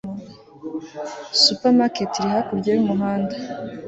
[1.43, 3.35] supermarket iri hakurya yumuhanda